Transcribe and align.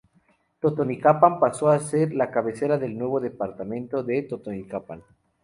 Totonicapán 0.59 1.39
pasó 1.39 1.69
así 1.69 1.85
a 1.85 1.89
ser 1.89 2.13
la 2.15 2.31
cabecera 2.31 2.79
del 2.79 2.97
nuevo 2.97 3.19
departamento 3.19 4.01
de 4.01 4.23
Totonicapán. 4.23 5.03